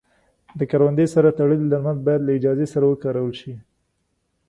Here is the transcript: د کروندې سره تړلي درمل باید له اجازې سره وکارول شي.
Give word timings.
د 0.59 0.61
کروندې 0.71 1.05
سره 1.13 1.35
تړلي 1.37 1.67
درمل 1.69 1.97
باید 2.05 2.21
له 2.23 2.31
اجازې 2.39 2.65
سره 2.73 2.85
وکارول 2.87 3.33
شي. 3.41 3.53